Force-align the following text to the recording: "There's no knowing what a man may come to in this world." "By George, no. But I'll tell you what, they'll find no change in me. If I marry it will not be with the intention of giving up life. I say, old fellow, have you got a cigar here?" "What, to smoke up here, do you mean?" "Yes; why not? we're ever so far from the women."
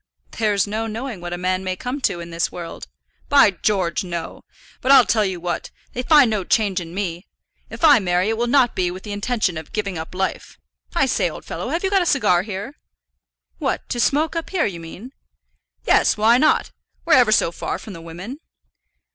"There's 0.31 0.65
no 0.65 0.87
knowing 0.87 1.21
what 1.21 1.31
a 1.31 1.37
man 1.37 1.63
may 1.63 1.75
come 1.75 2.01
to 2.01 2.19
in 2.21 2.31
this 2.31 2.51
world." 2.51 2.87
"By 3.29 3.51
George, 3.51 4.03
no. 4.03 4.43
But 4.81 4.91
I'll 4.91 5.05
tell 5.05 5.23
you 5.23 5.39
what, 5.39 5.69
they'll 5.93 6.01
find 6.03 6.27
no 6.31 6.43
change 6.43 6.79
in 6.81 6.95
me. 6.95 7.27
If 7.69 7.83
I 7.83 7.99
marry 7.99 8.29
it 8.29 8.35
will 8.35 8.47
not 8.47 8.75
be 8.75 8.89
with 8.89 9.03
the 9.03 9.11
intention 9.11 9.59
of 9.59 9.71
giving 9.73 9.99
up 9.99 10.15
life. 10.15 10.57
I 10.95 11.05
say, 11.05 11.29
old 11.29 11.45
fellow, 11.45 11.69
have 11.69 11.83
you 11.83 11.91
got 11.91 12.01
a 12.01 12.07
cigar 12.07 12.41
here?" 12.41 12.73
"What, 13.59 13.87
to 13.89 13.99
smoke 13.99 14.35
up 14.35 14.49
here, 14.49 14.65
do 14.67 14.73
you 14.73 14.79
mean?" 14.79 15.11
"Yes; 15.85 16.17
why 16.17 16.39
not? 16.39 16.71
we're 17.05 17.13
ever 17.13 17.31
so 17.31 17.51
far 17.51 17.77
from 17.77 17.93
the 17.93 18.01
women." 18.01 18.39